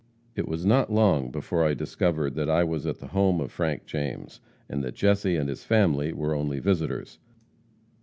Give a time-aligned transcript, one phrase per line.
[0.35, 3.85] "It was not long before I discovered that I was at the home of Frank
[3.85, 7.19] James, and that Jesse and his family were only visitors.